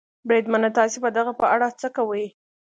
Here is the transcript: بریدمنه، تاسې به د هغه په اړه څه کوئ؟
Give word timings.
بریدمنه، 0.27 0.69
تاسې 0.77 0.97
به 1.03 1.09
د 1.11 1.15
هغه 1.21 1.33
په 1.41 1.45
اړه 1.53 1.67
څه 1.81 1.87
کوئ؟ 1.95 2.25